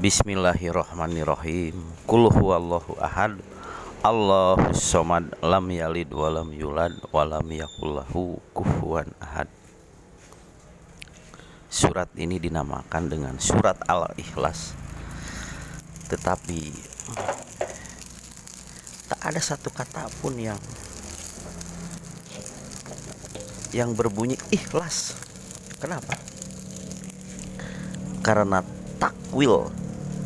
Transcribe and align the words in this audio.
Bismillahirrahmanirrahim. 0.00 1.76
Qul 2.08 2.32
huwallahu 2.32 2.96
ahad. 3.04 3.36
Allahus 4.00 4.80
somad 4.80 5.28
lam 5.44 5.68
yalid 5.68 6.08
walam 6.08 6.56
yulad 6.56 6.96
walam 7.12 7.44
yakullahu 7.44 8.40
kufuwan 8.56 9.12
ahad. 9.20 9.44
Surat 11.68 12.08
ini 12.16 12.40
dinamakan 12.40 13.12
dengan 13.12 13.36
surat 13.36 13.76
Al-Ikhlas. 13.84 14.72
Tetapi 16.08 16.60
tak 19.04 19.20
ada 19.20 19.40
satu 19.44 19.68
kata 19.68 20.08
pun 20.24 20.32
yang 20.40 20.56
yang 23.76 23.92
berbunyi 23.92 24.40
ikhlas. 24.48 25.12
Kenapa? 25.76 26.16
Karena 28.24 28.64
takwil 28.96 29.76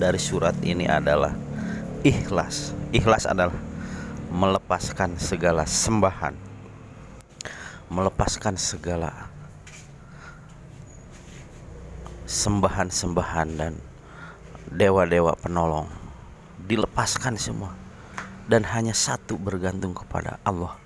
dari 0.00 0.16
surat 0.16 0.56
ini 0.64 0.88
adalah 0.88 1.36
ikhlas. 2.00 2.72
Ikhlas 2.88 3.28
adalah 3.28 3.52
melepaskan 4.32 5.20
segala 5.20 5.68
sembahan, 5.68 6.32
melepaskan 7.92 8.56
segala 8.56 9.28
sembahan-sembahan 12.24 13.48
dan 13.60 13.76
dewa-dewa 14.72 15.36
penolong, 15.36 15.92
dilepaskan 16.64 17.36
semua 17.36 17.76
dan 18.48 18.64
hanya 18.72 18.96
satu 18.96 19.36
bergantung 19.36 19.92
kepada 19.92 20.40
Allah. 20.48 20.80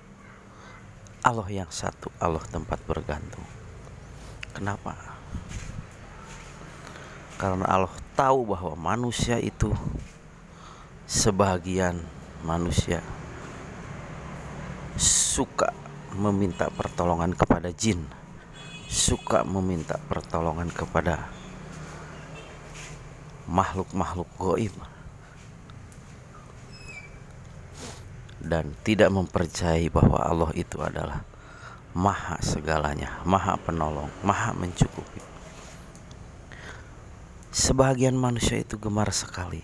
Allah 1.25 1.47
yang 1.49 1.71
satu, 1.71 2.11
Allah 2.21 2.43
tempat 2.51 2.77
bergantung. 2.85 3.41
Kenapa? 4.53 4.93
Karena 7.41 7.65
Allah 7.65 8.04
tahu 8.15 8.55
bahwa 8.55 8.73
manusia 8.79 9.35
itu 9.43 9.75
sebagian 11.03 11.99
manusia. 12.47 13.03
Suka 14.95 15.75
meminta 16.15 16.71
pertolongan 16.71 17.35
kepada 17.35 17.67
jin, 17.75 18.07
suka 18.87 19.43
meminta 19.43 19.99
pertolongan 20.07 20.71
kepada 20.71 21.27
makhluk-makhluk 23.51 24.31
goib. 24.39 24.75
Dan 28.45 28.77
tidak 28.85 29.11
mempercayai 29.11 29.91
bahwa 29.91 30.21
Allah 30.21 30.53
itu 30.55 30.79
adalah 30.79 31.25
maha 31.91 32.39
segalanya, 32.39 33.19
maha 33.27 33.59
penolong, 33.59 34.07
maha 34.23 34.55
mencukupi. 34.55 35.34
Sebagian 37.55 38.19
manusia 38.19 38.59
itu 38.59 38.75
gemar 38.75 39.15
sekali 39.15 39.63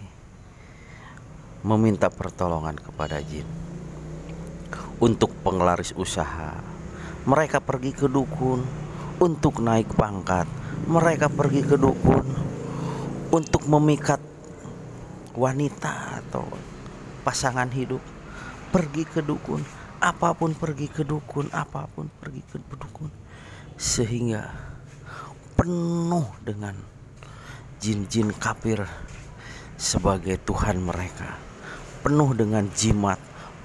meminta 1.60 2.08
pertolongan 2.08 2.80
kepada 2.80 3.20
jin 3.20 3.44
untuk 5.04 5.36
penglaris 5.44 5.92
usaha. 6.00 6.56
Mereka 7.28 7.60
pergi 7.60 7.92
ke 7.92 8.08
dukun 8.08 8.64
untuk 9.20 9.60
naik 9.60 9.92
pangkat. 9.92 10.48
Mereka 10.88 11.36
pergi 11.36 11.68
ke 11.68 11.76
dukun 11.76 12.32
untuk 13.28 13.68
memikat 13.68 14.24
wanita 15.36 16.24
atau 16.24 16.48
pasangan 17.28 17.68
hidup. 17.76 18.00
Pergi 18.72 19.04
ke 19.04 19.20
dukun, 19.20 19.68
apa 20.00 20.32
pun 20.32 20.56
pergi 20.56 20.88
ke 20.88 21.04
dukun, 21.04 21.52
apa 21.52 21.92
pun 21.92 22.08
pergi 22.08 22.40
ke 22.40 22.56
dukun 22.56 23.12
sehingga 23.76 24.48
penuh 25.60 26.32
dengan 26.40 27.01
jin-jin 27.82 28.30
kafir 28.30 28.86
sebagai 29.74 30.38
Tuhan 30.46 30.78
mereka. 30.78 31.42
Penuh 32.06 32.38
dengan 32.38 32.70
jimat 32.78 33.18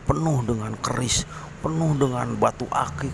penuh 0.07 0.39
dengan 0.47 0.73
keris 0.79 1.27
penuh 1.61 1.93
dengan 1.99 2.39
batu 2.39 2.65
akik 2.71 3.13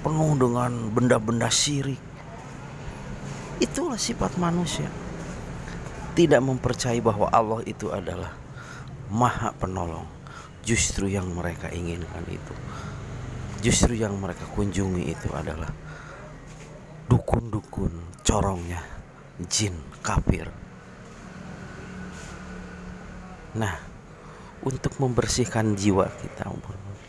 penuh 0.00 0.32
dengan 0.40 0.88
benda-benda 0.94 1.52
syirik. 1.52 2.00
Itulah 3.60 4.00
sifat 4.00 4.40
manusia. 4.40 4.88
Tidak 6.16 6.38
mempercayai 6.38 7.02
bahwa 7.02 7.28
Allah 7.28 7.60
itu 7.66 7.90
adalah 7.90 8.32
maha 9.10 9.52
penolong. 9.52 10.06
Justru 10.62 11.10
yang 11.10 11.28
mereka 11.34 11.68
inginkan 11.74 12.24
itu. 12.30 12.54
Justru 13.60 13.98
yang 13.98 14.14
mereka 14.16 14.46
kunjungi 14.54 15.10
itu 15.10 15.28
adalah 15.34 15.68
dukun-dukun 17.10 18.22
corongnya 18.22 18.97
jin 19.46 19.78
kafir. 20.02 20.50
Nah, 23.54 23.78
untuk 24.66 24.98
membersihkan 24.98 25.78
jiwa 25.78 26.10
kita, 26.10 26.50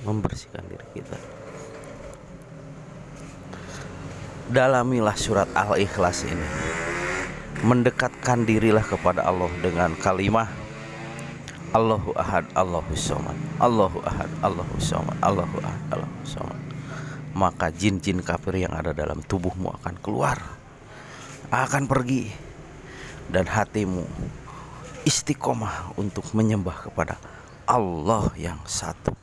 membersihkan 0.06 0.64
diri 0.70 0.88
kita. 0.94 1.18
Dalamilah 4.50 5.18
surat 5.18 5.50
Al-Ikhlas 5.54 6.26
ini. 6.26 6.48
Mendekatkan 7.60 8.48
dirilah 8.48 8.86
kepada 8.86 9.28
Allah 9.28 9.52
dengan 9.60 9.92
kalimah 10.00 10.48
Allahu 11.70 12.18
Ahad, 12.18 12.50
Allahu 12.58 12.98
Somad, 12.98 13.38
Allahu 13.62 14.02
Ahad, 14.02 14.32
Allahu 14.42 14.82
Somad, 14.82 15.14
Allahu 15.22 15.62
Ahad, 15.62 15.82
Allahu 15.94 16.26
Somad. 16.26 16.58
Maka 17.38 17.70
jin-jin 17.70 18.26
kafir 18.26 18.58
yang 18.58 18.74
ada 18.74 18.90
dalam 18.90 19.22
tubuhmu 19.22 19.78
akan 19.78 20.02
keluar 20.02 20.40
akan 21.50 21.90
pergi 21.90 22.30
dan 23.30 23.50
hatimu 23.50 24.06
istiqomah 25.04 25.98
untuk 25.98 26.30
menyembah 26.38 26.90
kepada 26.90 27.18
Allah 27.66 28.30
yang 28.38 28.62
satu. 28.66 29.19